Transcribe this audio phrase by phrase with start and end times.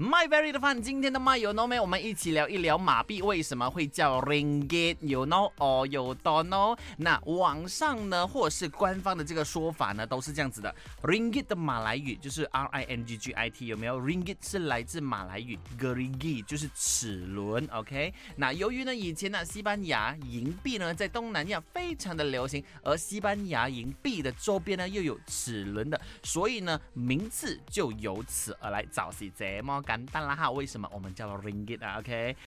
[0.00, 1.80] My very 的饭，今天的 My you know 没？
[1.80, 6.78] 我们一起聊一聊马币为什么会叫 Ringgit，you know or you don't know？
[6.98, 10.72] 那网上呢，或者是官方的这个说法呢，都是这样子的。
[11.02, 16.42] Ringgit 的马来语就是 R I N G G I T，有没有？Ringgit 是来自马来语 g r i n g i
[16.42, 17.66] 就是齿轮。
[17.72, 29.82] OK，那由于呢，以前呢，西班牙银币呢在东南亚非常的流行，而西班牙银币的周边呢又有齿轮的，所以呢，名字就由此而来，早是这么。
[29.88, 32.36] 简单啦哈，为什么我们叫 Ringgit 啊？OK。